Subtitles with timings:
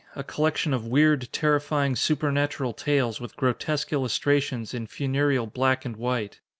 [0.15, 6.39] A collection of weird, terrifying, supernatural tales with grotesque illustrations in funereal black and white.